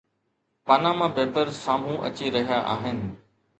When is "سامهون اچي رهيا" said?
1.65-2.59